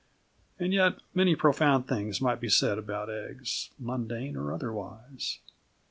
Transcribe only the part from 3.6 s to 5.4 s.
mundane or otherwise.